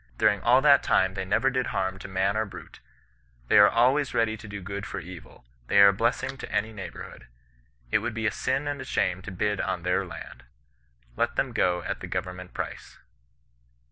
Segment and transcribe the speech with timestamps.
[0.17, 2.79] During all that time, they never did harm to man or brute.
[3.49, 5.45] They are always ready to do good for evil.
[5.67, 7.27] They are a blessing to any neighbourhood.
[7.91, 10.45] It would be a sin and a shame to bid on th^ir land.
[11.15, 12.97] Let them go at the government price.'